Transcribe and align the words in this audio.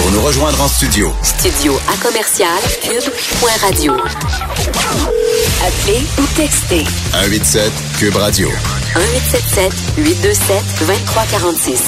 Pour 0.00 0.12
nous 0.12 0.22
rejoindre 0.22 0.62
en 0.62 0.68
studio. 0.68 1.12
Studio 1.22 1.74
à 1.86 1.96
commercial 2.02 2.58
cube.radio. 2.80 3.92
Appelez 5.62 6.02
ou 6.18 6.26
textez. 6.34 6.84
187 7.12 7.70
Cube 7.98 8.16
Radio. 8.16 8.48
1877 8.48 9.72
827 9.98 10.56
2346. 10.86 11.82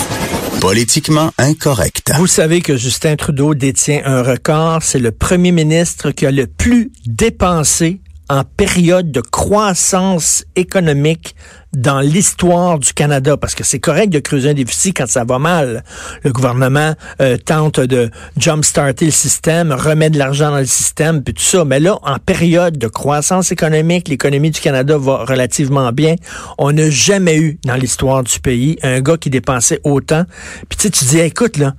Politiquement 0.60 1.30
incorrect. 1.38 2.12
Vous 2.18 2.26
savez 2.26 2.60
que 2.60 2.76
Justin 2.76 3.16
Trudeau 3.16 3.54
détient 3.54 4.02
un 4.04 4.22
record. 4.22 4.82
C'est 4.82 4.98
le 4.98 5.12
premier 5.12 5.52
ministre 5.52 6.10
qui 6.10 6.26
a 6.26 6.30
le 6.30 6.46
plus 6.46 6.92
dépensé 7.06 8.02
en 8.32 8.44
période 8.44 9.12
de 9.12 9.20
croissance 9.20 10.46
économique 10.56 11.36
dans 11.74 12.00
l'histoire 12.00 12.78
du 12.78 12.94
Canada, 12.94 13.36
parce 13.36 13.54
que 13.54 13.62
c'est 13.62 13.78
correct 13.78 14.08
de 14.08 14.20
creuser 14.20 14.48
un 14.48 14.54
déficit 14.54 14.96
quand 14.96 15.06
ça 15.06 15.24
va 15.24 15.38
mal. 15.38 15.84
Le 16.24 16.32
gouvernement 16.32 16.94
euh, 17.20 17.36
tente 17.36 17.78
de 17.78 18.10
jump-starter 18.38 19.04
le 19.04 19.10
système, 19.10 19.70
remet 19.70 20.08
de 20.08 20.16
l'argent 20.16 20.50
dans 20.50 20.60
le 20.60 20.64
système, 20.64 21.22
puis 21.22 21.34
tout 21.34 21.42
ça. 21.42 21.66
Mais 21.66 21.78
là, 21.78 21.98
en 22.04 22.18
période 22.18 22.78
de 22.78 22.86
croissance 22.86 23.52
économique, 23.52 24.08
l'économie 24.08 24.50
du 24.50 24.60
Canada 24.60 24.96
va 24.96 25.26
relativement 25.26 25.92
bien. 25.92 26.14
On 26.56 26.72
n'a 26.72 26.88
jamais 26.88 27.36
eu 27.36 27.58
dans 27.66 27.76
l'histoire 27.76 28.22
du 28.22 28.40
pays 28.40 28.78
un 28.82 29.02
gars 29.02 29.18
qui 29.18 29.28
dépensait 29.28 29.80
autant. 29.84 30.24
Puis 30.70 30.78
tu 30.78 30.98
sais, 30.98 31.04
dis, 31.04 31.18
écoute, 31.18 31.58
là, 31.58 31.74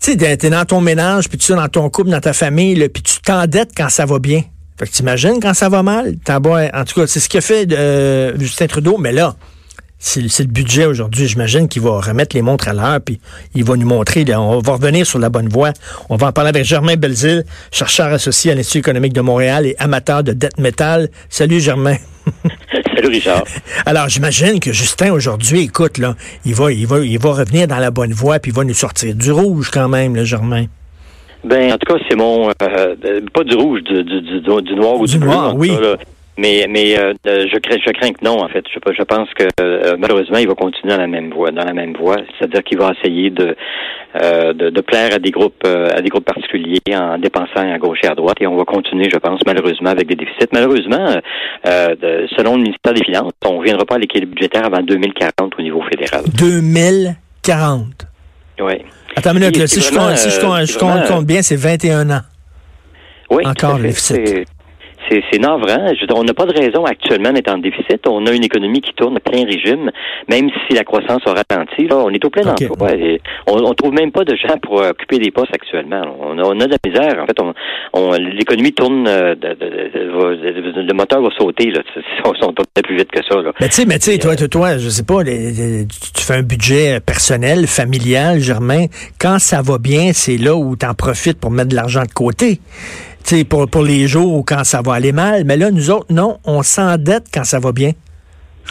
tu 0.00 0.18
sais, 0.18 0.36
t'es 0.36 0.50
dans 0.50 0.64
ton 0.64 0.80
ménage, 0.80 1.28
puis 1.28 1.38
tu 1.38 1.52
es 1.52 1.54
dans 1.54 1.68
ton 1.68 1.88
couple, 1.90 2.10
dans 2.10 2.20
ta 2.20 2.32
famille, 2.32 2.88
puis 2.88 3.04
tu 3.04 3.20
t'endettes 3.20 3.70
quand 3.76 3.88
ça 3.88 4.04
va 4.04 4.18
bien. 4.18 4.42
Fait 4.78 4.86
que 4.86 4.92
t'imagines 4.92 5.38
quand 5.40 5.54
ça 5.54 5.68
va 5.68 5.82
mal, 5.82 6.16
t'as 6.24 6.38
en 6.38 6.84
tout 6.84 7.00
cas, 7.00 7.06
c'est 7.06 7.20
ce 7.20 7.28
qu'a 7.28 7.40
fait 7.40 7.72
euh, 7.72 8.36
Justin 8.38 8.66
Trudeau, 8.66 8.98
mais 8.98 9.12
là, 9.12 9.36
c'est 9.98 10.20
le 10.20 10.48
budget 10.48 10.84
aujourd'hui. 10.84 11.26
J'imagine 11.26 11.68
qu'il 11.68 11.82
va 11.82 12.00
remettre 12.00 12.36
les 12.36 12.42
montres 12.42 12.68
à 12.68 12.72
l'heure, 12.74 13.00
puis 13.00 13.20
il 13.54 13.64
va 13.64 13.76
nous 13.76 13.86
montrer. 13.86 14.24
on 14.34 14.58
va 14.58 14.72
revenir 14.72 15.06
sur 15.06 15.18
la 15.18 15.30
bonne 15.30 15.48
voie. 15.48 15.72
On 16.10 16.16
va 16.16 16.26
en 16.26 16.32
parler 16.32 16.50
avec 16.50 16.64
Germain 16.64 16.96
Belzile, 16.96 17.44
chercheur 17.70 18.12
associé 18.12 18.52
à 18.52 18.54
l'Institut 18.54 18.78
économique 18.78 19.12
de 19.12 19.22
Montréal 19.22 19.64
et 19.64 19.76
amateur 19.78 20.22
de 20.22 20.32
dette 20.32 20.58
métal. 20.58 21.08
Salut 21.30 21.60
Germain. 21.60 21.96
Salut 22.94 23.08
Richard. 23.08 23.44
Alors 23.86 24.08
j'imagine 24.08 24.60
que 24.60 24.72
Justin 24.72 25.12
aujourd'hui, 25.12 25.62
écoute 25.62 25.98
là, 25.98 26.16
il 26.44 26.54
va, 26.54 26.70
il 26.70 26.86
va, 26.86 26.98
il 26.98 27.18
va 27.18 27.32
revenir 27.32 27.66
dans 27.66 27.78
la 27.78 27.90
bonne 27.90 28.12
voie, 28.12 28.38
puis 28.40 28.50
il 28.50 28.54
va 28.54 28.64
nous 28.64 28.74
sortir 28.74 29.14
du 29.14 29.32
rouge 29.32 29.70
quand 29.72 29.88
même, 29.88 30.14
le 30.14 30.24
Germain. 30.24 30.66
Ben, 31.44 31.72
en 31.72 31.76
tout 31.76 31.92
cas, 31.92 32.00
c'est 32.08 32.16
mon 32.16 32.48
euh, 32.48 32.52
euh, 32.62 33.20
pas 33.32 33.44
du 33.44 33.54
rouge, 33.54 33.82
du, 33.82 34.02
du, 34.02 34.20
du, 34.22 34.40
du 34.40 34.74
noir 34.74 34.98
ou 34.98 35.06
du, 35.06 35.18
du 35.18 35.24
noir, 35.24 35.54
oui. 35.54 35.70
mais 36.38 36.66
mais 36.68 36.98
euh, 36.98 37.12
je 37.26 37.58
crains 37.58 37.76
je 37.84 37.92
crains 37.92 38.12
que 38.12 38.24
non 38.24 38.42
en 38.42 38.48
fait. 38.48 38.64
Je, 38.72 38.78
je 38.92 39.02
pense 39.02 39.28
que 39.34 39.44
malheureusement 39.96 40.38
il 40.38 40.48
va 40.48 40.54
continuer 40.54 40.94
dans 40.94 41.00
la 41.00 41.06
même 41.06 41.30
voie, 41.30 41.50
dans 41.50 41.64
la 41.64 41.74
même 41.74 41.94
voie, 41.94 42.16
c'est-à-dire 42.38 42.64
qu'il 42.64 42.78
va 42.78 42.92
essayer 42.98 43.28
de, 43.28 43.54
de, 44.20 44.70
de 44.70 44.80
plaire 44.80 45.12
à 45.12 45.18
des 45.18 45.30
groupes 45.30 45.64
à 45.66 46.00
des 46.00 46.08
groupes 46.08 46.24
particuliers 46.24 46.80
en 46.94 47.18
dépensant 47.18 47.70
à 47.72 47.78
gauche 47.78 47.98
et 48.04 48.08
à 48.08 48.14
droite 48.14 48.38
et 48.40 48.46
on 48.46 48.56
va 48.56 48.64
continuer, 48.64 49.10
je 49.12 49.18
pense, 49.18 49.40
malheureusement 49.46 49.90
avec 49.90 50.08
des 50.08 50.16
déficits. 50.16 50.48
Malheureusement, 50.52 51.20
selon 51.64 52.56
le 52.56 52.62
ministère 52.62 52.94
des 52.94 53.04
Finances, 53.04 53.32
on 53.44 53.52
ne 53.52 53.58
reviendra 53.58 53.84
pas 53.84 53.96
à 53.96 53.98
l'équilibre 53.98 54.32
budgétaire 54.32 54.64
avant 54.64 54.80
2040 54.80 55.52
au 55.58 55.62
niveau 55.62 55.82
fédéral. 55.82 56.24
2040. 56.38 58.06
Oui. 58.60 58.74
Attends 59.16 59.32
une 59.32 59.38
minute, 59.38 59.66
si, 59.66 59.80
je, 59.80 59.90
compte, 59.90 60.16
si 60.16 60.30
je, 60.30 60.40
compte, 60.40 60.66
je 60.66 60.78
compte, 60.78 61.06
compte 61.06 61.26
bien, 61.26 61.42
c'est 61.42 61.56
21 61.56 62.10
ans. 62.10 62.22
Oui, 63.30 63.46
Encore 63.46 63.78
le 63.78 63.88
déficit 63.88 64.46
c'est 65.08 65.38
navrant. 65.38 65.92
on 66.14 66.24
n'a 66.24 66.34
pas 66.34 66.46
de 66.46 66.58
raison 66.58 66.84
actuellement 66.84 67.32
d'être 67.32 67.52
en 67.52 67.58
déficit. 67.58 68.06
On 68.08 68.26
a 68.26 68.32
une 68.32 68.44
économie 68.44 68.80
qui 68.80 68.92
tourne 68.94 69.16
à 69.16 69.20
plein 69.20 69.44
régime, 69.44 69.90
même 70.28 70.48
si 70.66 70.74
la 70.74 70.84
croissance 70.84 71.22
a 71.26 71.34
ralenti. 71.34 71.86
Là, 71.86 71.96
on 71.98 72.10
est 72.10 72.24
au 72.24 72.30
plein 72.30 72.46
emploi. 72.46 72.90
on, 73.46 73.64
on 73.64 73.74
trouve 73.74 73.92
même 73.92 74.12
pas 74.12 74.24
de 74.24 74.34
gens 74.36 74.56
pour 74.62 74.80
occuper 74.80 75.18
des 75.18 75.30
postes 75.30 75.54
actuellement. 75.54 76.02
On 76.20 76.38
a, 76.38 76.42
on 76.42 76.60
a 76.60 76.66
de 76.66 76.72
la 76.72 76.78
misère. 76.84 77.22
En 77.22 77.26
fait, 77.26 77.38
on, 77.92 78.12
l'économie 78.12 78.72
tourne, 78.72 79.06
euh, 79.06 79.34
le 79.40 80.92
moteur 80.94 81.22
va 81.22 81.30
sauter. 81.38 81.70
Là. 81.70 81.80
On 82.24 82.34
sont 82.34 82.52
plus 82.82 82.96
vite 82.96 83.10
que 83.10 83.20
ça. 83.28 83.40
Là. 83.40 83.52
Mais 83.60 83.68
tu 83.68 83.74
sais, 83.74 83.86
mais 83.86 83.98
tu 83.98 84.10
sais, 84.10 84.18
toi, 84.18 84.36
toi, 84.36 84.48
toi, 84.48 84.78
je 84.78 84.88
sais 84.88 85.04
pas, 85.04 85.22
tu 85.24 86.22
fais 86.22 86.34
un 86.34 86.42
budget 86.42 87.00
personnel, 87.00 87.66
familial, 87.66 88.40
Germain. 88.40 88.86
Quand 89.18 89.38
ça 89.38 89.62
va 89.62 89.78
bien, 89.78 90.12
c'est 90.12 90.36
là 90.36 90.54
où 90.56 90.76
tu 90.76 90.86
en 90.86 90.94
profites 90.94 91.40
pour 91.40 91.50
mettre 91.50 91.68
de 91.68 91.76
l'argent 91.76 92.02
de 92.02 92.12
côté 92.12 92.60
pour, 93.48 93.68
pour 93.68 93.82
les 93.82 94.06
jours 94.06 94.44
quand 94.46 94.64
ça 94.64 94.82
va 94.82 94.94
aller 94.94 95.12
mal. 95.12 95.44
Mais 95.44 95.56
là, 95.56 95.70
nous 95.70 95.90
autres, 95.90 96.06
non, 96.10 96.38
on 96.44 96.62
s'endette 96.62 97.24
quand 97.32 97.44
ça 97.44 97.58
va 97.58 97.72
bien. 97.72 97.92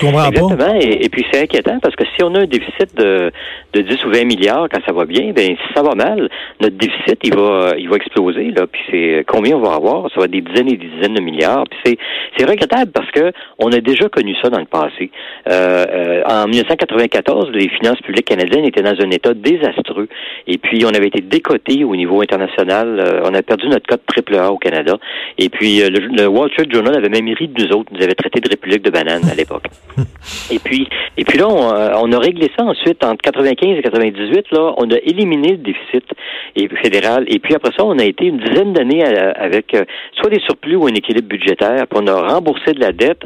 Exactement. 0.01 0.75
Et, 0.79 1.07
puis 1.09 1.25
c'est 1.31 1.41
inquiétant 1.41 1.79
parce 1.79 1.95
que 1.95 2.03
si 2.15 2.23
on 2.23 2.33
a 2.35 2.41
un 2.41 2.45
déficit 2.45 2.95
de, 2.97 3.31
de 3.73 3.81
10 3.81 4.05
ou 4.05 4.11
20 4.11 4.25
milliards 4.25 4.67
quand 4.71 4.81
ça 4.85 4.91
va 4.91 5.05
bien, 5.05 5.31
ben 5.33 5.55
si 5.55 5.73
ça 5.73 5.83
va 5.83 5.93
mal, 5.93 6.29
notre 6.59 6.75
déficit 6.75 7.19
il 7.23 7.35
va 7.35 7.73
il 7.77 7.87
va 7.89 7.97
exploser 7.97 8.51
là. 8.51 8.65
Puis 8.67 8.81
c'est 8.89 9.23
combien 9.27 9.55
on 9.55 9.61
va 9.61 9.75
avoir? 9.75 10.09
Ça 10.11 10.19
va 10.19 10.25
être 10.25 10.31
des 10.31 10.41
dizaines 10.41 10.67
et 10.67 10.77
des 10.77 10.87
dizaines 10.87 11.13
de 11.13 11.21
milliards. 11.21 11.65
Puis 11.69 11.79
c'est 11.85 11.97
c'est 12.37 12.49
regrettable 12.49 12.91
parce 12.91 13.09
que 13.11 13.31
on 13.59 13.71
a 13.71 13.79
déjà 13.79 14.09
connu 14.09 14.35
ça 14.41 14.49
dans 14.49 14.59
le 14.59 14.65
passé. 14.65 15.11
Euh, 15.49 15.85
euh, 15.89 16.23
en 16.27 16.47
1994, 16.47 17.51
les 17.51 17.69
finances 17.69 18.01
publiques 18.01 18.25
canadiennes 18.25 18.65
étaient 18.65 18.81
dans 18.81 18.99
un 18.99 19.11
état 19.11 19.33
désastreux. 19.33 20.07
Et 20.47 20.57
puis 20.57 20.85
on 20.85 20.89
avait 20.89 21.07
été 21.07 21.21
décoté 21.21 21.83
au 21.83 21.95
niveau 21.95 22.21
international. 22.21 22.99
Euh, 22.99 23.21
on 23.23 23.33
a 23.33 23.41
perdu 23.43 23.67
notre 23.67 23.87
code 23.87 24.01
triple 24.07 24.35
A 24.35 24.51
au 24.51 24.57
Canada. 24.57 24.97
Et 25.37 25.49
puis 25.49 25.79
le, 25.79 25.99
le 25.99 26.27
Wall 26.27 26.49
Street 26.51 26.67
Journal 26.71 26.95
avait 26.97 27.09
même 27.09 27.27
ri 27.33 27.47
de 27.47 27.63
nous 27.63 27.71
autres. 27.73 27.91
Nous 27.93 28.03
avait 28.03 28.15
traité 28.15 28.39
de 28.39 28.49
république 28.49 28.81
de 28.81 28.89
banane 28.89 29.23
à 29.29 29.35
l'époque. 29.35 29.65
Et 30.51 30.59
puis, 30.59 30.87
et 31.17 31.23
puis 31.23 31.37
là, 31.37 31.47
on, 31.47 32.11
a 32.11 32.19
réglé 32.19 32.49
ça 32.57 32.63
ensuite 32.63 33.03
entre 33.03 33.21
95 33.21 33.77
et 33.77 33.81
98. 33.81 34.45
Là, 34.51 34.73
on 34.77 34.89
a 34.89 34.97
éliminé 35.03 35.51
le 35.51 35.57
déficit 35.57 36.03
fédéral. 36.81 37.25
Et 37.27 37.39
puis 37.39 37.55
après 37.55 37.71
ça, 37.77 37.83
on 37.83 37.97
a 37.99 38.03
été 38.03 38.25
une 38.25 38.39
dizaine 38.39 38.73
d'années 38.73 39.03
avec 39.03 39.73
euh, 39.73 39.83
soit 40.19 40.29
des 40.29 40.39
surplus 40.39 40.75
ou 40.75 40.87
un 40.87 40.93
équilibre 40.93 41.27
budgétaire. 41.27 41.85
Puis 41.87 41.99
on 42.01 42.07
a 42.07 42.33
remboursé 42.33 42.73
de 42.73 42.79
la 42.79 42.91
dette. 42.91 43.21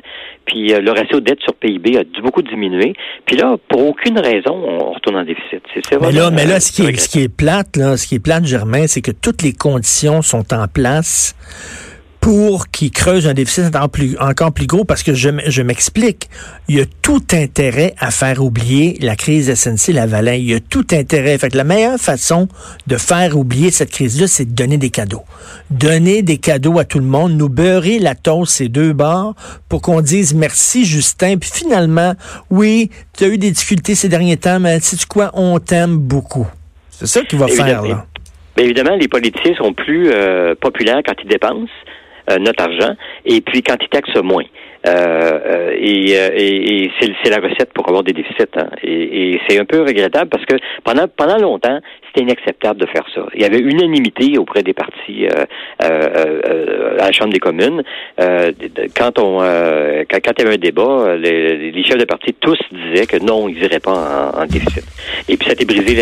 Puis 0.45 0.73
euh, 0.73 0.79
le 0.79 0.91
ratio 0.91 1.19
de 1.19 1.25
dette 1.25 1.41
sur 1.41 1.53
PIB 1.53 1.97
a 1.97 2.21
beaucoup 2.21 2.41
diminué. 2.41 2.93
Puis 3.25 3.37
là, 3.37 3.55
pour 3.67 3.87
aucune 3.87 4.19
raison, 4.19 4.55
on 4.55 4.91
retourne 4.91 5.17
en 5.17 5.23
déficit. 5.23 5.61
C'est 5.73 5.99
mais 6.01 6.11
là, 6.11 6.31
mais 6.31 6.45
là, 6.45 6.59
ce 6.59 6.71
qui 6.71 6.83
est, 6.83 6.95
ce 6.97 7.09
qui 7.09 7.23
est 7.23 7.33
plate, 7.33 7.77
là, 7.77 7.97
ce 7.97 8.07
qui 8.07 8.15
est 8.15 8.19
plate, 8.19 8.45
Germain, 8.45 8.87
c'est 8.87 9.01
que 9.01 9.11
toutes 9.11 9.41
les 9.41 9.53
conditions 9.53 10.21
sont 10.21 10.53
en 10.53 10.67
place 10.67 11.35
pour 12.27 12.67
qu'ils 12.67 12.91
creusent 12.91 13.25
un 13.25 13.33
déficit 13.33 13.73
encore 13.73 13.87
plus, 13.87 14.17
encore 14.19 14.51
plus 14.51 14.67
gros 14.67 14.83
parce 14.83 15.01
que 15.01 15.13
je, 15.13 15.61
m'explique. 15.61 16.27
Il 16.67 16.75
y 16.75 16.81
a 16.81 16.85
tout 17.01 17.23
intérêt 17.31 17.93
à 17.99 18.11
faire 18.11 18.43
oublier 18.43 18.97
la 18.99 19.15
crise 19.15 19.49
SNC-Lavalin. 19.49 20.33
Il 20.33 20.49
y 20.49 20.53
a 20.53 20.59
tout 20.59 20.85
intérêt. 20.91 21.37
Fait 21.37 21.47
que 21.47 21.55
la 21.55 21.63
meilleure 21.63 21.97
façon 21.97 22.49
de 22.85 22.97
faire 22.97 23.37
oublier 23.37 23.71
cette 23.71 23.91
crise-là, 23.91 24.27
c'est 24.27 24.43
de 24.43 24.53
donner 24.53 24.75
des 24.75 24.89
cadeaux. 24.89 25.23
Donner 25.71 26.21
des 26.21 26.37
cadeaux 26.37 26.79
à 26.79 26.83
tout 26.83 26.99
le 26.99 27.05
monde, 27.05 27.31
nous 27.31 27.47
beurrer 27.47 27.97
la 27.97 28.13
toast 28.13 28.51
ces 28.51 28.67
deux 28.67 28.91
bords 28.91 29.33
pour 29.69 29.81
qu'on 29.81 30.01
dise 30.01 30.33
merci 30.33 30.83
Justin. 30.83 31.37
Puis 31.37 31.49
finalement, 31.53 32.13
oui, 32.49 32.91
tu 33.17 33.23
as 33.23 33.27
eu 33.29 33.37
des 33.37 33.51
difficultés 33.51 33.95
ces 33.95 34.09
derniers 34.09 34.35
temps, 34.35 34.59
mais 34.59 34.81
sais-tu 34.81 35.05
quoi, 35.05 35.31
on 35.33 35.59
t'aime 35.59 35.95
beaucoup. 35.95 36.47
C'est 36.89 37.07
ça 37.07 37.21
qu'il 37.21 37.39
va 37.39 37.47
faire, 37.47 37.83
là. 37.83 38.05
Bien 38.57 38.65
évidemment, 38.65 38.97
les 38.97 39.07
politiciens 39.07 39.55
sont 39.55 39.71
plus 39.71 40.09
euh, 40.11 40.55
populaires 40.59 40.99
quand 41.05 41.13
ils 41.23 41.29
dépensent. 41.29 41.71
Euh, 42.29 42.39
notre 42.39 42.61
argent, 42.61 42.93
et 43.23 43.39
puis 43.39 43.63
quand 43.63 43.77
ils 43.81 43.87
taxent 43.87 44.21
moins. 44.21 44.43
Euh, 44.85 44.91
euh, 44.91 45.71
et, 45.77 46.11
et, 46.11 46.91
c'est 46.99 47.29
la 47.29 47.37
recette 47.37 47.71
pour 47.73 47.87
avoir 47.87 48.03
des 48.03 48.11
déficits. 48.11 48.43
Hein. 48.57 48.67
Et, 48.83 49.35
et 49.35 49.41
c'est 49.47 49.57
un 49.57 49.63
peu 49.63 49.79
regrettable 49.79 50.29
parce 50.29 50.45
que 50.45 50.55
pendant 50.83 51.07
pendant 51.07 51.37
longtemps, 51.37 51.79
c'était 52.17 52.21
inacceptable 52.21 52.79
de 52.79 52.85
faire 52.87 53.05
ça. 53.13 53.21
Il 53.35 53.41
y 53.41 53.45
avait 53.45 53.59
unanimité 53.59 54.37
auprès 54.37 54.63
des 54.63 54.73
partis 54.73 55.27
euh, 55.27 55.45
euh, 55.83 56.97
à 56.99 57.05
la 57.05 57.11
Chambre 57.11 57.33
des 57.33 57.39
communes. 57.39 57.83
quand 58.17 59.19
on 59.19 59.37
quand, 59.37 60.19
quand, 60.23 60.31
il 60.37 60.43
y 60.43 60.45
avait 60.45 60.55
un 60.55 60.57
débat, 60.57 61.15
les, 61.17 61.71
les, 61.71 61.83
chefs 61.83 61.97
de 61.97 62.05
parti 62.05 62.33
tous 62.33 62.59
disaient 62.71 63.05
que 63.05 63.17
non, 63.17 63.47
ils 63.47 63.59
n'iraient 63.59 63.79
pas 63.79 64.31
en, 64.33 64.41
en, 64.41 64.45
déficit. 64.45 64.83
Et 65.29 65.37
puis 65.37 65.45
ça 65.45 65.51
a 65.51 65.53
été 65.53 65.65
brisé 65.65 65.95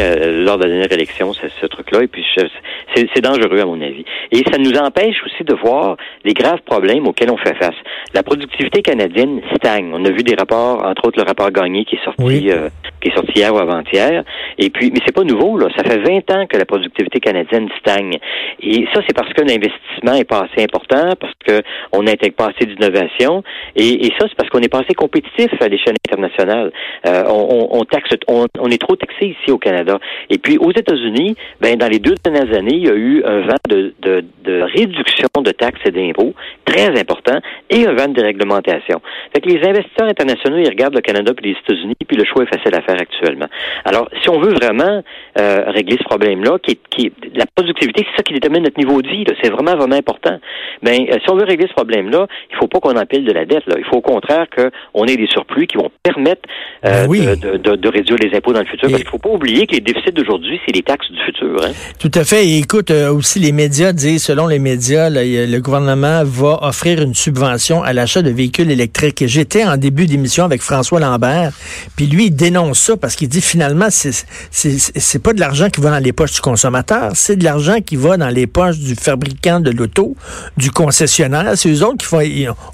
lors 0.43 0.57
de 0.57 0.63
la 0.63 0.69
dernière 0.69 0.91
élection, 0.91 1.33
ce, 1.33 1.47
ce 1.61 1.65
truc-là. 1.65 2.03
Et 2.03 2.07
puis 2.07 2.25
c'est 2.35 3.22
dangereux 3.22 3.59
à 3.59 3.66
mon 3.66 3.81
avis. 3.81 4.05
Et 4.31 4.43
ça 4.51 4.57
nous 4.57 4.73
empêche 4.78 5.17
aussi 5.25 5.43
de 5.43 5.53
voir 5.53 5.97
les 6.23 6.34
graves 6.34 6.61
problèmes 6.66 7.07
auxquels 7.07 7.31
on 7.31 7.37
fait 7.37 7.55
face. 7.55 7.75
La 8.13 8.23
productivité 8.23 8.81
canadienne 8.81 9.41
stagne. 9.55 9.91
On 9.93 10.03
a 10.05 10.09
vu 10.09 10.23
des 10.23 10.35
rapports, 10.35 10.85
entre 10.85 11.07
autres 11.07 11.19
le 11.19 11.25
rapport 11.25 11.51
Gagné 11.51 11.85
qui 11.85 11.95
est 11.95 12.03
sorti, 12.03 12.51
euh, 12.51 12.69
qui 13.05 13.11
est 13.11 13.16
sorti 13.16 13.34
hier 13.35 13.53
ou 13.53 13.59
avant-hier. 13.59 14.23
Et 14.57 14.69
puis, 14.69 14.90
mais 14.91 14.99
c'est 15.05 15.13
pas 15.13 15.23
nouveau 15.23 15.57
là. 15.57 15.67
Ça 15.78 15.84
fait 15.84 15.99
20 15.99 16.31
ans 16.31 16.46
que 16.47 16.57
la 16.57 16.66
productivité 16.66 17.19
canadienne 17.19 17.69
stagne. 17.79 18.17
Et 18.61 18.87
ça, 18.93 19.02
c'est 19.07 19.16
parce 19.16 19.31
que 19.34 19.41
l'investissement 19.41 20.16
est 20.16 20.23
pas 20.23 20.47
assez 20.49 20.63
important, 20.63 21.13
parce 21.19 21.34
que 21.46 21.61
on 21.91 22.03
n'intègre 22.03 22.35
pas 22.35 22.47
assez 22.47 22.66
d'innovation. 22.66 23.43
Et, 23.75 24.07
et, 24.07 24.13
ça, 24.19 24.25
c'est 24.28 24.35
parce 24.35 24.49
qu'on 24.49 24.59
est 24.59 24.69
pas 24.69 24.79
assez 24.79 24.93
compétitif 24.93 25.49
à 25.61 25.67
l'échelle 25.67 25.96
internationale. 26.07 26.72
Euh, 27.05 27.23
on, 27.28 27.67
on, 27.72 27.84
taxe, 27.85 28.09
on, 28.28 28.47
on, 28.59 28.69
est 28.69 28.81
trop 28.81 28.96
taxé 28.96 29.35
ici 29.40 29.52
au 29.52 29.57
Canada. 29.57 29.99
Et 30.29 30.37
puis 30.37 30.57
aux 30.57 30.72
États-Unis, 30.72 31.35
ben 31.61 31.78
dans 31.78 31.87
les 31.87 31.99
deux 31.99 32.16
dernières 32.23 32.57
années, 32.57 32.75
il 32.75 32.85
y 32.85 32.90
a 32.90 32.96
eu 32.96 33.23
un 33.23 33.41
vent 33.41 33.55
de, 33.69 33.93
de, 34.02 34.25
de 34.43 34.61
réduction 34.61 35.28
de 35.43 35.52
taxes 35.52 35.81
et 35.85 35.91
d'impôts 35.91 36.34
très 36.66 36.99
important, 36.99 37.40
et 37.69 37.85
un 37.85 37.93
vent 37.93 38.07
de 38.07 38.13
déréglementation. 38.13 39.02
Fait 39.34 39.41
que 39.41 39.49
les 39.49 39.66
investisseurs 39.67 40.07
internationaux, 40.07 40.57
ils 40.57 40.67
regardent 40.67 40.96
le 40.96 41.02
Canada 41.02 41.34
puis 41.35 41.52
les 41.52 41.57
États-Unis, 41.59 41.96
puis 42.07 42.17
le 42.17 42.25
choix 42.25 42.43
est 42.43 42.53
facile 42.53 42.75
à 42.75 42.81
faire. 42.81 42.94
Faire 42.95 43.01
actuellement. 43.01 43.47
Alors, 43.83 44.09
si 44.21 44.29
on 44.29 44.39
veut 44.39 44.53
vraiment 44.53 45.03
euh, 45.39 45.63
régler 45.67 45.97
ce 45.97 46.03
problème-là, 46.03 46.57
qui, 46.61 46.79
qui 46.89 47.11
la 47.35 47.45
productivité, 47.55 48.05
c'est 48.09 48.17
ça 48.17 48.23
qui 48.23 48.33
détermine 48.33 48.63
notre 48.63 48.79
niveau 48.79 49.01
de 49.01 49.07
vie. 49.07 49.25
C'est 49.41 49.49
vraiment 49.49 49.75
vraiment 49.75 49.95
important. 49.95 50.39
Ben, 50.83 50.99
euh, 51.09 51.17
si 51.23 51.29
on 51.29 51.35
veut 51.35 51.45
régler 51.45 51.67
ce 51.67 51.73
problème-là, 51.73 52.27
il 52.51 52.57
faut 52.57 52.67
pas 52.67 52.79
qu'on 52.79 52.97
empile 52.97 53.25
de 53.25 53.31
la 53.31 53.45
dette. 53.45 53.65
Là. 53.67 53.75
Il 53.77 53.85
faut 53.85 53.97
au 53.97 54.01
contraire 54.01 54.47
qu'on 54.55 55.05
ait 55.05 55.17
des 55.17 55.27
surplus 55.27 55.67
qui 55.67 55.77
vont 55.77 55.91
permettre 56.03 56.41
euh, 56.85 57.07
Ben 57.07 57.35
de, 57.35 57.57
de, 57.57 57.75
de, 57.75 57.89
réduire 57.89 58.17
les 58.21 58.35
impôts 58.35 58.53
dans 58.53 58.59
le 58.59 58.65
futur. 58.65 58.89
Parce 58.89 59.01
qu'il 59.01 59.09
faut 59.09 59.17
pas 59.17 59.29
oublier 59.29 59.67
que 59.67 59.73
les 59.73 59.81
déficits 59.81 60.11
d'aujourd'hui, 60.11 60.59
c'est 60.65 60.75
les 60.75 60.83
taxes 60.83 61.11
du 61.11 61.19
futur. 61.23 61.63
Hein? 61.63 61.71
Tout 61.99 62.11
à 62.13 62.23
fait. 62.23 62.45
Et 62.45 62.59
écoute, 62.59 62.91
aussi 62.91 63.39
les 63.39 63.51
médias 63.51 63.93
disent, 63.93 64.23
selon 64.23 64.47
les 64.47 64.59
médias, 64.59 65.09
là, 65.09 65.21
le 65.23 65.59
gouvernement 65.59 66.21
va 66.23 66.59
offrir 66.61 67.01
une 67.01 67.13
subvention 67.13 67.83
à 67.83 67.93
l'achat 67.93 68.21
de 68.21 68.29
véhicules 68.29 68.69
électriques. 68.71 69.23
J'étais 69.25 69.65
en 69.65 69.77
début 69.77 70.05
d'émission 70.05 70.45
avec 70.45 70.61
François 70.61 70.99
Lambert, 70.99 71.51
puis 71.95 72.05
lui, 72.05 72.25
il 72.25 72.35
dénonce 72.35 72.84
ça 72.85 72.97
parce 72.97 73.16
qu'il 73.16 73.28
dit 73.28 73.41
finalement, 73.41 73.87
c'est 73.90 75.20
pas 75.20 75.34
de 75.34 75.40
l'argent 75.40 75.70
qui 75.70 75.82
va 75.82 75.91
dans 75.91 76.03
les 76.03 76.14
poches 76.14 76.34
du 76.34 76.41
consommateur, 76.41 77.11
c'est 77.16 77.35
de 77.35 77.43
l'argent 77.43 77.82
qui 77.82 77.96
va 77.96 78.17
dans 78.17 78.29
les 78.29 78.47
poches 78.47 78.78
du 78.78 78.96
fabricant 78.96 79.59
de 79.59 79.72
l'auto, 79.72 80.16
du 80.58 80.72
concessionnaire. 80.72 81.53
C'est 81.55 81.70
eux 81.70 81.84
autres 81.84 81.97
qui 81.97 82.05
font. 82.05 82.22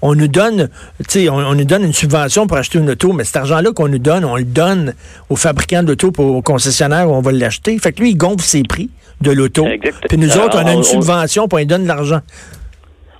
On 0.02 0.16
nous 0.16 0.28
donne, 0.28 0.70
tu 1.00 1.06
sais, 1.08 1.30
on, 1.30 1.36
on, 1.36 1.56
nous 1.56 1.66
donne 1.66 1.84
une 1.84 1.94
subvention 1.94 2.48
pour 2.48 2.58
acheter 2.58 2.80
une 2.80 2.90
auto, 2.90 3.14
mais 3.14 3.24
cet 3.24 3.38
argent-là 3.38 3.72
qu'on 3.72 3.88
nous 3.88 4.00
donne, 4.00 4.26
on 4.26 4.36
le 4.36 4.44
donne 4.44 4.94
au 5.30 5.36
fabricant 5.36 5.84
d'auto, 5.84 6.12
au 6.18 6.42
concessionnaire 6.42 7.10
où 7.10 7.14
on 7.14 7.22
va 7.22 7.32
l'acheter. 7.32 7.78
Fait 7.80 7.94
que 7.94 8.02
lui, 8.02 8.12
il 8.12 8.18
gonfle 8.18 8.44
ses 8.44 8.64
prix 8.64 8.90
de 9.22 9.32
l'auto. 9.32 9.66
Puis 10.10 10.18
nous 10.18 10.38
autres, 10.38 10.60
on 10.62 10.66
a 10.66 10.74
une 10.74 10.84
subvention, 10.84 11.48
puis 11.48 11.56
on 11.56 11.60
lui 11.60 11.66
donne 11.66 11.84
de 11.84 11.88
l'argent. 11.88 12.22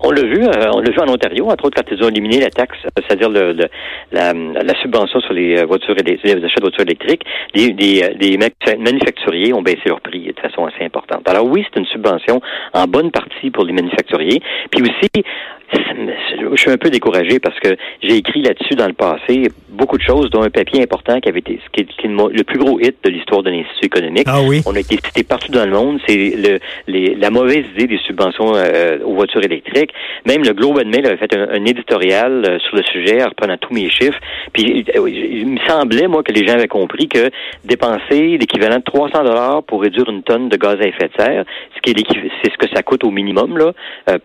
On 0.04 0.10
l'a 0.10 0.24
vu, 0.24 0.44
euh, 0.44 0.72
on 0.74 0.80
l'a 0.80 0.92
vu 0.92 1.00
en 1.00 1.14
Ontario, 1.14 1.46
entre 1.50 1.66
autres 1.66 1.80
quand 1.80 1.96
ils 1.96 2.04
ont 2.04 2.10
éliminé 2.10 2.40
la 2.40 2.50
taxe, 2.50 2.78
c'est-à-dire 2.96 3.30
le, 3.30 3.54
le, 3.54 3.66
la, 4.12 4.34
la, 4.34 4.82
subvention 4.82 5.20
sur 5.20 5.34
les 5.34 5.64
voitures 5.64 5.96
et 5.96 6.04
les, 6.04 6.44
achats 6.44 6.56
de 6.56 6.62
voitures 6.62 6.82
électriques, 6.82 7.24
les, 7.54 7.68
les, 7.68 8.16
les, 8.20 8.38
manufacturiers 8.80 9.54
ont 9.54 9.62
baissé 9.62 9.84
leur 9.86 10.02
prix 10.02 10.34
de 10.34 10.40
façon 10.40 10.66
assez 10.66 10.84
importante. 10.84 11.30
Alors 11.30 11.46
oui, 11.46 11.64
c'est 11.70 11.80
une 11.80 11.86
subvention 11.86 12.42
en 12.74 12.86
bonne 12.88 13.12
partie 13.12 13.52
pour 13.52 13.64
les 13.64 13.74
manufacturiers. 13.74 14.42
Puis 14.72 14.82
aussi, 14.82 15.24
je 16.52 16.56
suis 16.56 16.72
un 16.72 16.78
peu 16.78 16.90
découragé 16.90 17.40
parce 17.40 17.60
que 17.60 17.76
j'ai 18.02 18.18
écrit 18.18 18.42
là-dessus 18.42 18.76
dans 18.76 18.88
le 18.88 18.94
passé 18.94 19.50
beaucoup 19.72 19.98
de 19.98 20.04
choses, 20.04 20.30
dont 20.30 20.44
un 20.44 20.50
papier 20.50 20.84
important 20.84 21.20
qui 21.20 21.30
avait 21.30 21.40
été 21.40 21.60
qui 21.72 21.82
est, 21.82 21.88
le 22.04 22.44
plus 22.44 22.60
gros 22.60 22.80
hit 22.80 22.96
de 23.04 23.10
l'histoire 23.10 23.42
de 23.42 23.50
l'Institut 23.50 23.86
économique. 23.86 24.26
Ah 24.28 24.42
oui. 24.42 24.62
On 24.66 24.76
a 24.76 24.80
été 24.80 24.98
cité 25.04 25.24
partout 25.24 25.52
dans 25.52 25.66
le 25.66 25.72
monde. 25.72 26.00
C'est 26.08 26.34
le, 26.36 26.60
les, 26.88 27.16
la 27.16 27.30
mauvaise 27.30 27.66
idée 27.76 27.88
des 27.88 27.98
subventions 28.00 28.54
euh, 28.56 29.00
aux 29.04 29.16
voitures 29.16 29.44
électriques. 29.44 29.92
Même 30.26 30.44
le 30.44 30.54
Globe 30.54 30.78
and 30.78 30.90
Mail 30.90 31.06
avait 31.06 31.18
fait 31.18 31.36
un, 31.36 31.66
éditorial 31.66 32.44
euh, 32.46 32.60
sur 32.60 32.76
le 32.76 32.84
sujet 32.84 33.24
en 33.24 33.30
reprenant 33.30 33.58
tous 33.58 33.74
mes 33.74 33.90
chiffres. 33.90 34.20
Puis 34.54 34.86
euh, 34.96 35.10
il 35.10 35.48
me 35.48 35.60
semblait, 35.68 36.08
moi, 36.08 36.22
que 36.24 36.32
les 36.32 36.46
gens 36.46 36.54
avaient 36.54 36.68
compris 36.68 37.08
que 37.08 37.30
dépenser 37.64 38.38
l'équivalent 38.38 38.78
de 38.78 38.84
300 38.84 39.24
dollars 39.24 39.64
pour 39.64 39.82
réduire 39.82 40.10
une 40.10 40.24
tonne 40.24 40.50
de 40.50 40.58
gaz 40.58 40.78
à 40.82 40.86
effet 40.86 41.10
de 41.10 41.24
serre, 41.24 41.46
ce 41.76 41.82
qui 41.82 41.92
est 41.92 42.02
c'est 42.44 42.52
ce 42.52 42.58
que 42.58 42.68
ça 42.74 42.84
coûte 42.84 43.04
au 43.04 43.12
minimum 43.12 43.58
là 43.58 43.72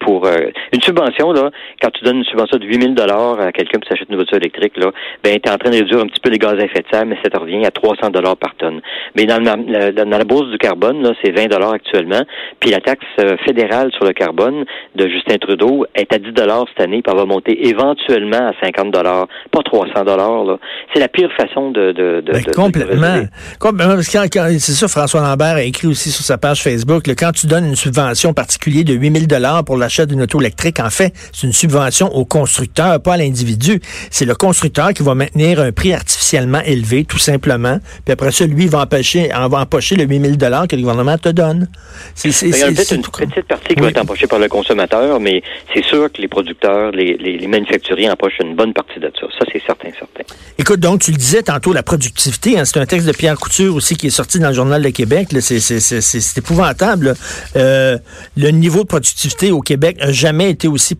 pour 0.01 0.27
une 0.73 0.81
subvention 0.81 1.33
quand 1.81 1.91
tu 1.91 2.05
donnes 2.05 2.19
une 2.19 2.25
subvention 2.25 2.59
de 2.59 2.67
8000 2.67 2.95
dollars 2.95 3.41
à 3.41 3.53
quelqu'un 3.53 3.79
qui 3.79 3.89
s'achète 3.89 4.09
une 4.09 4.17
voiture 4.17 4.37
électrique, 4.37 4.77
là, 4.77 4.91
ben, 5.23 5.39
tu 5.39 5.49
es 5.49 5.53
en 5.53 5.59
train 5.59 5.71
de 5.71 5.77
réduire 5.77 6.01
un 6.01 6.07
petit 6.07 6.21
peu 6.21 6.31
les 6.31 6.39
gaz 6.39 6.55
à 6.55 6.65
effet 6.65 6.81
de 6.81 6.87
serre, 6.91 7.07
mais 7.07 7.17
ça 7.23 7.31
te 7.31 7.39
revient 7.39 7.65
à 7.65 7.71
300 7.71 8.11
dollars 8.11 8.37
par 8.37 8.55
tonne. 8.57 8.81
Mais 9.15 9.25
dans 9.25 9.43
la, 9.43 9.93
dans 9.93 10.19
la 10.19 10.25
bourse 10.25 10.51
du 10.51 10.59
carbone, 10.59 11.03
là, 11.03 11.13
c'est 11.23 11.31
20 11.31 11.47
dollars 11.47 11.73
actuellement. 11.73 12.23
Puis 12.61 12.71
la 12.71 12.81
taxe 12.81 13.05
euh, 13.21 13.37
fédérale 13.45 13.91
sur 13.93 14.05
le 14.05 14.13
carbone 14.13 14.65
de 14.95 15.09
Justin 15.09 15.37
Trudeau 15.39 15.87
est 15.95 16.13
à 16.13 16.19
10 16.19 16.33
dollars 16.33 16.65
cette 16.69 16.85
année, 16.85 17.03
puis 17.03 17.13
elle 17.13 17.19
va 17.19 17.27
monter 17.27 17.69
éventuellement 17.69 18.49
à 18.49 18.53
50 18.63 18.93
dollars, 18.93 19.27
pas 19.51 19.63
300 19.63 20.05
dollars. 20.05 20.45
Là. 20.45 20.59
C'est 20.93 21.01
la 21.01 21.09
pire 21.09 21.31
façon 21.37 21.71
de... 21.71 21.93
de, 21.93 22.23
de, 22.25 22.33
ben, 22.33 22.43
complètement. 22.55 23.25
complètement. 23.61 23.97
C'est 24.01 24.73
ça, 24.73 24.89
François 24.89 25.21
Lambert 25.21 25.57
a 25.57 25.63
écrit 25.63 25.87
aussi 25.87 26.11
sur 26.11 26.25
sa 26.25 26.39
page 26.39 26.63
Facebook, 26.63 27.05
quand 27.17 27.33
tu 27.33 27.47
donnes 27.47 27.67
une 27.67 27.77
subvention 27.77 28.33
particulière 28.33 28.85
de 28.85 28.95
8000 28.95 29.27
dollars 29.27 29.65
pour 29.65 29.77
l'achat 29.77 30.07
d'une 30.07 30.23
auto 30.23 30.41
électrique, 30.41 30.81
en 30.81 30.91
fait, 30.91 31.13
c'est 31.33 31.47
une 31.47 31.53
subvention 31.53 32.15
au 32.15 32.25
constructeur, 32.25 33.01
pas 33.01 33.15
à 33.15 33.17
l'individu. 33.17 33.81
C'est 34.11 34.25
le 34.25 34.35
constructeur 34.35 34.93
qui 34.93 35.03
va 35.03 35.15
maintenir 35.15 35.61
un 35.61 35.73
prix 35.73 35.93
artificiellement 35.93 36.61
élevé, 36.65 37.05
tout 37.05 37.19
simplement. 37.19 37.79
Puis 38.05 38.13
après 38.13 38.33
ça, 38.33 38.47
lui, 38.47 38.65
il 38.65 38.71
va 38.71 38.81
empocher, 38.81 39.29
va 39.29 39.61
empocher 39.61 39.97
le 39.97 40.05
8000 40.05 40.37
dollars 40.37 40.69
que 40.69 40.77
le 40.77 40.83
gouvernement 40.83 41.19
te 41.19 41.29
donne. 41.29 41.69
C'est, 42.15 42.31
il 42.43 42.57
y 42.57 42.63
a 42.63 42.69
peut-être 42.69 42.93
une 42.93 43.03
petite 43.03 43.47
partie 43.47 43.75
qui 43.75 43.81
va 43.81 43.89
être 43.89 44.01
empochée 44.01 44.27
par 44.27 44.39
le 44.39 44.49
consommateur, 44.49 45.21
mais 45.21 45.43
c'est 45.75 45.85
sûr 45.85 46.11
que 46.13 46.21
les 46.21 46.29
producteurs, 46.29 46.91
les, 46.93 47.17
les, 47.17 47.47
manufacturiers 47.47 48.11
empochent 48.11 48.39
une 48.41 48.55
bonne 48.55 48.73
partie 48.73 48.99
de 49.01 49.11
ça. 49.19 49.27
Ça, 49.39 49.45
c'est 49.53 49.63
certain, 49.65 49.89
certain. 49.91 50.35
Écoute, 50.59 50.81
donc, 50.81 51.01
tu 51.01 51.11
le 51.11 51.17
disais 51.17 51.43
tantôt, 51.43 51.73
la 51.73 51.83
productivité, 51.83 52.59
hein, 52.59 52.65
c'est 52.65 52.79
un 52.79 52.87
texte 52.87 53.07
de 53.07 53.13
Pierre 53.13 53.37
Couture 53.37 53.75
aussi 53.75 53.97
qui 53.97 54.09
est 54.09 54.11
sorti 54.11 54.39
dans 54.39 54.49
le 54.49 54.55
Journal 54.55 54.83
de 54.83 54.91
Québec. 54.91 55.29
C'est 55.41 56.39
épouvantable. 56.39 57.15
Euh, 57.57 57.99
le 58.37 58.51
niveau 58.51 58.83
de 58.83 58.89
productivité 58.89 59.53
au 59.53 59.61
Québec 59.61 59.99
n'a 59.99 60.13
jamais 60.13 60.51
été 60.51 60.69
aussi 60.69 60.95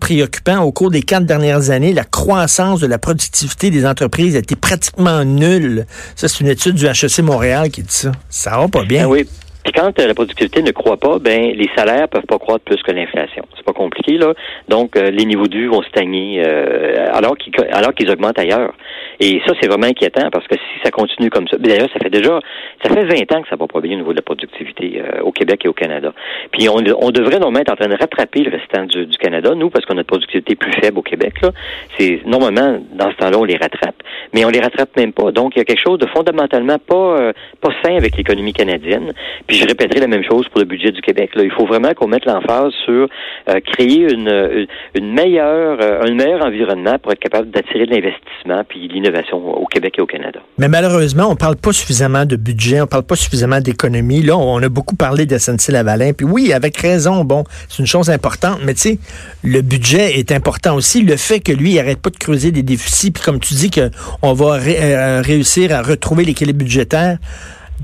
Au 0.63 0.73
cours 0.73 0.91
des 0.91 1.03
quatre 1.03 1.25
dernières 1.25 1.71
années, 1.71 1.93
la 1.93 2.05
croissance 2.05 2.81
de 2.81 2.87
la 2.87 2.99
productivité 2.99 3.71
des 3.71 3.87
entreprises 3.87 4.37
a 4.37 4.39
été 4.39 4.57
pratiquement 4.57 5.25
nulle. 5.25 5.87
Ça, 6.15 6.29
c'est 6.29 6.41
une 6.41 6.49
étude 6.49 6.75
du 6.75 6.87
HEC 6.87 7.21
Montréal 7.21 7.71
qui 7.71 7.83
dit 7.83 7.89
ça. 7.93 8.13
Ça 8.29 8.59
va 8.59 8.69
pas 8.69 8.85
bien. 8.85 9.05
Ben 9.05 9.11
oui. 9.11 9.29
Puis 9.67 9.73
quand 9.73 9.99
euh, 9.99 10.07
la 10.07 10.15
productivité 10.15 10.63
ne 10.63 10.71
croît 10.71 10.97
pas, 10.97 11.19
ben 11.19 11.51
les 11.53 11.69
salaires 11.75 12.09
peuvent 12.09 12.27
pas 12.27 12.39
croître 12.39 12.65
plus 12.65 12.81
que 12.85 12.93
l'inflation. 12.93 13.45
C'est 13.57 13.65
pas 13.65 13.73
compliqué 13.73 14.17
là. 14.17 14.33
Donc 14.69 14.97
euh, 14.97 15.11
les 15.11 15.25
niveaux 15.25 15.49
de 15.49 15.67
vont 15.67 15.83
stagner 15.83 16.41
euh, 16.47 17.09
alors 17.13 17.37
qu'ils 17.37 17.53
alors 17.73 17.93
qu'ils 17.93 18.09
augmentent 18.13 18.39
ailleurs. 18.39 18.75
Et 19.19 19.41
ça 19.45 19.55
c'est 19.61 19.67
vraiment 19.67 19.89
inquiétant 19.89 20.31
parce 20.31 20.47
que 20.47 20.55
si 20.55 20.81
ça 20.85 20.93
continue 20.93 21.31
comme 21.31 21.49
ça, 21.49 21.57
d'ailleurs 21.59 21.89
ça 21.93 21.99
fait 22.01 22.11
déjà 22.11 22.39
ça 22.85 22.95
fait 22.95 23.05
20 23.07 23.37
ans 23.37 23.43
que 23.43 23.49
ça 23.49 23.57
va 23.57 23.67
pas 23.67 23.81
bien 23.81 23.95
au 23.95 23.97
niveau 23.97 24.13
de 24.13 24.19
la 24.19 24.23
productivité 24.23 25.03
au 25.23 25.33
Québec 25.33 25.63
et 25.65 25.69
au 25.69 25.73
Canada. 25.73 26.13
Puis 26.53 26.69
on, 26.69 26.77
on 27.01 27.11
devrait 27.11 27.41
normalement 27.41 27.61
être 27.63 27.73
en 27.73 27.77
train 27.77 27.89
de 27.89 27.97
rattraper 27.97 28.45
le 28.45 28.57
restant 28.57 28.85
du, 28.85 29.07
du 29.07 29.19
Canada, 29.19 29.53
nous 29.57 29.71
parce 29.71 29.85
qu'on 29.85 29.97
a 29.97 30.01
une 30.01 30.05
productivité 30.05 30.55
plus 30.55 30.73
faible 30.75 30.99
au 30.99 31.03
Québec 31.03 31.41
là. 31.43 31.51
C'est 31.99 32.21
normalement 32.25 32.79
dans 32.93 33.11
ce 33.11 33.17
temps-là 33.17 33.37
on 33.37 33.45
les 33.45 33.57
rattrape, 33.57 34.01
mais 34.33 34.45
on 34.45 34.51
les 34.51 34.61
rattrape 34.61 34.97
même 34.97 35.13
pas. 35.13 35.33
Donc 35.33 35.57
il 35.57 35.59
y 35.59 35.63
a 35.63 35.65
quelque 35.65 35.83
chose 35.83 35.99
de 35.99 36.07
fondamentalement 36.07 36.79
pas 36.79 37.33
pas 37.61 37.71
sain 37.83 37.97
avec 37.97 38.17
l'économie 38.17 38.53
canadienne. 38.53 39.13
Puis 39.49 39.56
je 39.57 39.67
répéterai 39.67 40.01
la 40.01 40.07
même 40.07 40.25
chose 40.25 40.47
pour 40.49 40.61
le 40.61 40.67
budget 40.67 40.93
du 40.93 41.01
Québec. 41.01 41.31
Là. 41.35 41.43
Il 41.43 41.51
faut 41.51 41.67
vraiment 41.67 41.93
qu'on 41.95 42.09
mette 42.09 42.25
l'emphase 42.25 42.73
sur 42.85 43.09
euh, 43.49 43.61
créer 43.73 44.13
une, 44.13 44.67
meilleure, 45.01 45.79
euh, 45.81 46.03
un 46.03 46.15
meilleur 46.15 46.45
environnement 46.45 46.99
pour 46.99 47.13
être 47.13 47.21
capable 47.21 47.51
d'attirer 47.51 47.87
de 47.87 47.91
l'investissement 47.91 48.65
puis 48.69 48.89
l'innovation 48.89 49.39
au 49.39 49.67
Québec 49.67 49.95
et 49.99 50.01
au 50.01 50.07
Canada. 50.07 50.41
Mais 50.59 50.69
malheureusement, 50.69 51.29
on 51.31 51.37
parle 51.37 51.57
pas 51.57 51.73
suffisamment 51.73 52.25
de 52.25 52.37
budget, 52.37 52.81
on 52.81 52.87
parle 52.87 53.05
pas 53.05 53.17
suffisamment 53.17 53.61
d'économie. 53.61 54.23
Là, 54.23 54.37
on 54.37 54.63
a 54.63 54.69
beaucoup 54.69 54.97
parlé 54.97 55.27
de 55.27 55.37
SNC-Lavalin. 55.39 56.13
Puis 56.13 56.27
oui, 56.27 56.53
avec 56.53 56.77
raison, 56.77 57.25
bon, 57.25 57.45
c'est 57.69 57.81
une 57.81 57.87
chose 57.87 58.11
importante, 58.11 58.59
mais 58.65 58.75
tu 58.75 58.81
sais, 58.81 58.99
le 59.45 59.63
budget 59.63 60.19
est 60.19 60.33
important 60.33 60.75
aussi. 60.75 61.03
Le 61.03 61.17
fait 61.17 61.41
que 61.41 61.53
lui, 61.53 61.73
il 61.73 61.79
arrête 61.79 62.01
pas 62.01 62.11
de 62.11 62.17
creuser 62.17 62.51
des 62.51 62.63
déficits, 62.63 63.11
puis 63.11 63.23
comme 63.23 63.41
tu 63.41 63.55
dis 63.55 63.71
qu'on 63.71 64.33
va 64.33 64.59
euh, 64.59 65.23
réussir 65.25 65.73
à 65.73 65.83
retrouver 65.83 66.25
l'équilibre 66.25 66.59
budgétaire, 66.59 67.19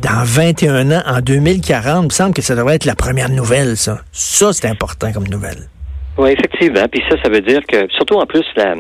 dans 0.01 0.25
21 0.25 0.91
ans, 0.91 1.03
en 1.07 1.21
2040, 1.21 2.03
il 2.03 2.05
me 2.07 2.11
semble 2.11 2.35
que 2.35 2.43
ça 2.43 2.55
devrait 2.55 2.77
être 2.77 2.85
la 2.85 2.95
première 2.95 3.29
nouvelle, 3.29 3.77
ça. 3.77 4.01
Ça, 4.13 4.53
c'est 4.53 4.69
important 4.69 5.13
comme 5.13 5.29
nouvelle. 5.29 5.69
Oui, 6.19 6.31
effectivement. 6.31 6.87
Puis 6.91 7.03
ça, 7.09 7.17
ça 7.23 7.31
veut 7.31 7.41
dire 7.41 7.61
que, 7.67 7.89
surtout 7.93 8.17
en 8.17 8.27
plus, 8.27 8.45
euh, 8.59 8.75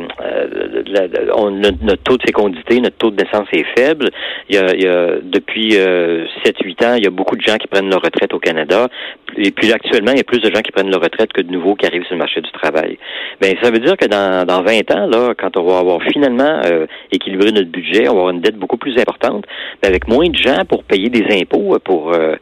notre, 1.50 2.02
taux 2.02 2.18
de 2.18 2.22
fécondité, 2.22 2.78
notre 2.80 2.96
taux 2.98 3.10
de 3.10 3.22
naissance 3.22 3.48
est 3.52 3.64
faible. 3.74 4.10
Il 4.50 4.56
y 4.56 4.58
a, 4.58 5.16
depuis 5.22 5.78
euh, 5.78 6.26
7-8 6.44 6.86
ans, 6.86 6.94
il 6.96 7.04
y 7.04 7.06
a 7.06 7.10
beaucoup 7.10 7.36
de 7.36 7.40
gens 7.40 7.56
qui 7.56 7.68
prennent 7.68 7.88
leur 7.88 8.02
retraite 8.02 8.34
au 8.34 8.38
Canada. 8.38 8.88
Et 9.36 9.50
puis 9.50 9.72
actuellement, 9.72 10.12
il 10.12 10.18
y 10.18 10.20
a 10.20 10.24
plus 10.24 10.40
de 10.40 10.50
gens 10.54 10.60
qui 10.60 10.72
prennent 10.72 10.90
leur 10.90 11.00
retraite 11.00 11.32
que 11.32 11.42
de 11.42 11.50
nouveaux 11.50 11.74
qui 11.74 11.86
arrivent 11.86 12.04
sur 12.04 12.14
le 12.14 12.18
marché 12.18 12.40
du 12.40 12.50
travail. 12.52 12.98
Ben, 13.40 13.54
ça 13.62 13.70
veut 13.70 13.78
dire 13.78 13.96
que 13.96 14.06
dans, 14.06 14.46
dans 14.46 14.62
20 14.62 14.90
ans, 14.92 15.06
là, 15.06 15.34
quand 15.38 15.56
on 15.56 15.64
va 15.64 15.78
avoir 15.78 16.02
finalement 16.02 16.60
euh, 16.66 16.86
équilibré 17.10 17.52
notre 17.52 17.70
budget, 17.70 18.08
on 18.08 18.14
va 18.14 18.20
avoir 18.20 18.30
une 18.30 18.40
dette 18.40 18.56
beaucoup 18.56 18.76
plus 18.76 18.98
importante, 18.98 19.44
mais 19.82 19.88
avec 19.88 20.08
moins 20.08 20.28
de 20.28 20.36
gens 20.36 20.64
pour 20.68 20.84
payer 20.84 21.08
des 21.08 21.24
impôts, 21.40 21.78
pour 21.84 22.12
euh, 22.12 22.34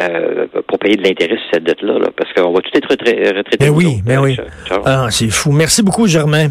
euh 0.00 0.46
pour 0.66 0.78
payer 0.78 0.96
de 0.96 1.02
l'intérêt 1.02 1.36
sur 1.36 1.46
cette 1.54 1.64
dette-là, 1.64 1.98
là, 1.98 2.08
parce 2.16 2.32
qu'on 2.32 2.52
va 2.52 2.60
tout 2.60 2.70
être 2.74 2.88
retraité. 2.88 3.56
Ben 3.58 3.70
oui, 3.70 4.02
ben 4.04 4.20
oui. 4.20 4.36
Ah, 4.84 5.08
c'est 5.10 5.30
fou. 5.30 5.52
Merci 5.52 5.82
beaucoup, 5.82 6.06
Germain. 6.06 6.48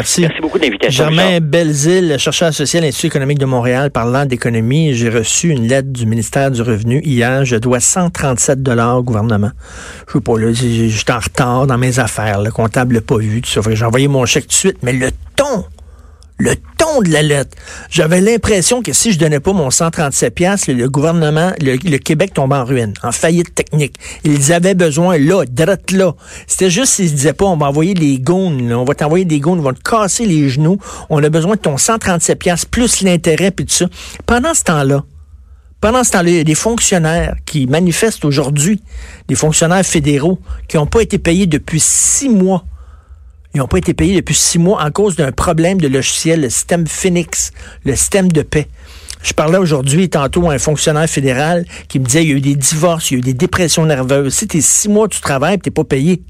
Merci. 0.00 0.22
Merci 0.22 0.40
beaucoup 0.40 0.58
de 0.58 0.64
l'invitation. 0.64 1.04
Germain 1.04 1.40
Belzile, 1.42 2.16
chercheur 2.18 2.48
associé 2.48 2.78
à 2.78 2.82
l'Institut 2.82 3.08
économique 3.08 3.38
de 3.38 3.44
Montréal, 3.44 3.90
parlant 3.90 4.24
d'économie. 4.24 4.94
J'ai 4.94 5.10
reçu 5.10 5.50
une 5.50 5.68
lettre 5.68 5.92
du 5.92 6.06
ministère 6.06 6.50
du 6.50 6.62
Revenu 6.62 7.02
hier. 7.04 7.44
Je 7.44 7.56
dois 7.56 7.80
137 7.80 8.62
dollars 8.62 8.96
au 8.96 9.02
gouvernement. 9.02 9.50
Je 10.08 10.14
sais 10.14 10.20
pas, 10.20 10.38
là, 10.38 10.52
j'étais 10.54 11.12
en 11.12 11.18
retard 11.18 11.66
dans 11.66 11.76
mes 11.76 11.98
affaires. 11.98 12.40
Le 12.40 12.50
comptable 12.50 12.94
l'a 12.94 13.02
pas 13.02 13.18
vu, 13.18 13.42
tout 13.42 13.50
ça. 13.50 13.60
J'ai 13.70 13.84
envoyé 13.84 14.08
mon 14.08 14.24
chèque 14.24 14.44
tout 14.44 14.48
de 14.48 14.54
suite. 14.54 14.78
Mais 14.82 14.94
le 14.94 15.10
ton, 15.36 15.66
Le 16.40 16.54
ton 16.78 17.02
de 17.02 17.10
la 17.10 17.20
lettre. 17.20 17.54
J'avais 17.90 18.22
l'impression 18.22 18.80
que 18.80 18.94
si 18.94 19.12
je 19.12 19.18
donnais 19.18 19.40
pas 19.40 19.52
mon 19.52 19.70
137 19.70 20.34
pièces, 20.34 20.68
le 20.68 20.88
gouvernement, 20.88 21.52
le, 21.60 21.98
Québec 21.98 22.32
tombait 22.32 22.56
en 22.56 22.64
ruine, 22.64 22.94
en 23.02 23.12
faillite 23.12 23.54
technique. 23.54 23.96
Ils 24.24 24.50
avaient 24.54 24.74
besoin 24.74 25.18
là, 25.18 25.44
drette 25.44 25.90
là. 25.90 26.14
C'était 26.46 26.70
juste 26.70 26.94
s'ils 26.94 27.14
disaient 27.14 27.34
pas, 27.34 27.44
on 27.44 27.58
va 27.58 27.66
envoyer 27.66 27.92
les 27.92 28.18
goons, 28.18 28.58
on 28.72 28.84
va 28.84 28.94
t'envoyer 28.94 29.26
des 29.26 29.38
goons, 29.38 29.58
on 29.58 29.62
va 29.62 29.74
te 29.74 29.82
casser 29.82 30.24
les 30.24 30.48
genoux. 30.48 30.78
On 31.10 31.22
a 31.22 31.28
besoin 31.28 31.56
de 31.56 31.60
ton 31.60 31.76
137 31.76 32.38
pièces 32.38 32.64
plus 32.64 33.02
l'intérêt 33.02 33.50
puis 33.50 33.66
tout 33.66 33.74
ça. 33.74 33.86
Pendant 34.24 34.54
ce 34.54 34.64
temps-là, 34.64 35.04
pendant 35.82 36.04
ce 36.04 36.12
temps-là, 36.12 36.30
il 36.30 36.36
y 36.36 36.40
a 36.40 36.44
des 36.44 36.54
fonctionnaires 36.54 37.36
qui 37.44 37.66
manifestent 37.66 38.24
aujourd'hui, 38.24 38.82
des 39.28 39.34
fonctionnaires 39.34 39.84
fédéraux 39.84 40.38
qui 40.68 40.78
n'ont 40.78 40.86
pas 40.86 41.02
été 41.02 41.18
payés 41.18 41.46
depuis 41.46 41.80
six 41.80 42.30
mois 42.30 42.64
ils 43.54 43.58
n'ont 43.58 43.66
pas 43.66 43.78
été 43.78 43.94
payés 43.94 44.14
depuis 44.16 44.34
six 44.34 44.58
mois 44.58 44.82
en 44.82 44.90
cause 44.90 45.16
d'un 45.16 45.32
problème 45.32 45.80
de 45.80 45.88
logiciel, 45.88 46.42
le 46.42 46.50
système 46.50 46.86
Phoenix, 46.86 47.52
le 47.84 47.96
système 47.96 48.30
de 48.30 48.42
paix. 48.42 48.68
Je 49.22 49.32
parlais 49.34 49.58
aujourd'hui, 49.58 50.08
tantôt, 50.08 50.48
à 50.48 50.54
un 50.54 50.58
fonctionnaire 50.58 51.08
fédéral 51.08 51.66
qui 51.88 51.98
me 51.98 52.06
disait 52.06 52.22
il 52.22 52.30
y 52.30 52.32
a 52.32 52.36
eu 52.36 52.40
des 52.40 52.54
divorces, 52.54 53.10
il 53.10 53.14
y 53.14 53.16
a 53.16 53.18
eu 53.18 53.22
des 53.22 53.34
dépressions 53.34 53.84
nerveuses. 53.84 54.34
Si 54.34 54.46
t'es 54.46 54.60
six 54.60 54.88
mois, 54.88 55.08
tu 55.08 55.20
travailles, 55.20 55.58
t'es 55.58 55.70
pas 55.70 55.84
payé. 55.84 56.22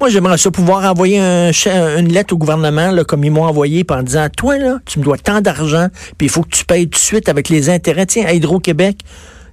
Moi, 0.00 0.10
j'aimerais 0.10 0.36
ça 0.36 0.50
pouvoir 0.50 0.84
envoyer 0.84 1.20
une 1.20 2.12
lettre 2.12 2.34
au 2.34 2.36
gouvernement, 2.36 2.90
là, 2.90 3.04
comme 3.04 3.22
ils 3.22 3.30
m'ont 3.30 3.44
envoyé, 3.44 3.86
en 3.88 4.02
disant, 4.02 4.28
toi, 4.36 4.58
là, 4.58 4.80
tu 4.84 4.98
me 4.98 5.04
dois 5.04 5.16
tant 5.16 5.40
d'argent, 5.40 5.86
puis 6.18 6.26
il 6.26 6.30
faut 6.30 6.42
que 6.42 6.50
tu 6.50 6.64
payes 6.64 6.88
tout 6.88 6.98
de 6.98 7.04
suite 7.04 7.28
avec 7.28 7.48
les 7.48 7.70
intérêts. 7.70 8.04
Tiens, 8.04 8.26
à 8.26 8.32
Hydro-Québec, 8.32 8.98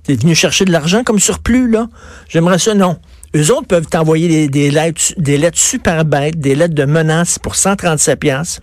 t'es 0.04 0.16
venu 0.16 0.34
chercher 0.34 0.66
de 0.66 0.72
l'argent 0.72 1.04
comme 1.04 1.20
surplus, 1.20 1.70
là. 1.70 1.88
J'aimerais 2.28 2.58
ça, 2.58 2.74
non. 2.74 2.98
Eux 3.36 3.52
autres 3.52 3.68
peuvent 3.68 3.86
t'envoyer 3.86 4.48
des, 4.48 4.72
lettres, 4.72 5.14
des 5.18 5.38
lettres 5.38 5.60
super 5.60 6.04
bêtes, 6.04 6.40
des 6.40 6.56
lettres 6.56 6.74
de 6.74 6.86
menaces 6.86 7.38
pour 7.38 7.56
137 7.56 8.20
pièces. 8.20 8.60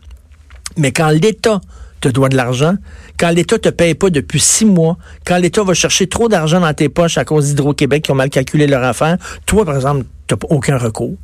Mais 0.76 0.90
quand 0.90 1.10
l'État 1.10 1.60
te 2.00 2.08
doit 2.08 2.28
de 2.28 2.36
l'argent, 2.36 2.74
quand 3.18 3.30
l'État 3.30 3.58
te 3.58 3.68
paye 3.68 3.94
pas 3.94 4.10
depuis 4.10 4.40
six 4.40 4.64
mois, 4.64 4.98
quand 5.24 5.38
l'État 5.38 5.62
va 5.62 5.72
chercher 5.72 6.08
trop 6.08 6.28
d'argent 6.28 6.60
dans 6.60 6.74
tes 6.74 6.88
poches 6.88 7.16
à 7.16 7.24
cause 7.24 7.46
d'Hydro-Québec 7.46 8.04
qui 8.04 8.10
ont 8.10 8.16
mal 8.16 8.28
calculé 8.28 8.66
leur 8.66 8.82
affaire, 8.82 9.18
toi, 9.46 9.64
par 9.64 9.76
exemple, 9.76 10.04
tu 10.26 10.34
n'as 10.34 10.38
aucun 10.50 10.76
recours. 10.76 11.16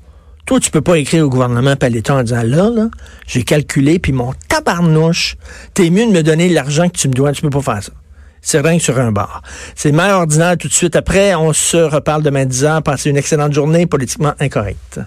Toi, 0.46 0.60
tu 0.60 0.70
peux 0.70 0.80
pas 0.80 0.98
écrire 0.98 1.24
au 1.24 1.28
gouvernement 1.28 1.74
et 1.80 1.84
à 1.84 1.88
l'État 1.88 2.14
en 2.14 2.22
disant 2.22 2.42
là, 2.42 2.70
là, 2.70 2.88
j'ai 3.26 3.42
calculé, 3.42 3.98
puis 3.98 4.12
mon 4.12 4.32
tabarnouche, 4.48 5.36
t'es 5.74 5.90
mieux 5.90 6.06
de 6.06 6.12
me 6.12 6.22
donner 6.22 6.48
l'argent 6.48 6.88
que 6.88 6.96
tu 6.96 7.08
me 7.08 7.12
dois, 7.12 7.32
tu 7.32 7.42
peux 7.42 7.50
pas 7.50 7.62
faire 7.62 7.82
ça. 7.82 7.92
C'est 8.42 8.60
rien 8.60 8.78
sur 8.78 8.98
un 8.98 9.12
bar. 9.12 9.42
C'est 9.76 9.92
mère 9.92 10.16
ordinaire 10.16 10.58
tout 10.58 10.68
de 10.68 10.72
suite 10.72 10.96
après. 10.96 11.34
On 11.34 11.52
se 11.52 11.76
reparle 11.76 12.22
demain 12.22 12.44
10 12.44 12.66
ans. 12.66 12.82
Passez 12.82 13.10
une 13.10 13.16
excellente 13.16 13.52
journée 13.52 13.86
politiquement 13.86 14.34
incorrecte. 14.40 15.00